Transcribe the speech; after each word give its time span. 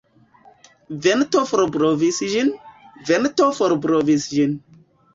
Vento 1.07 1.43
forblovis 1.51 2.19
ĝin, 2.33 2.51
Vento 3.13 3.53
forblovis 3.63 4.31
ĝin. 4.37 4.61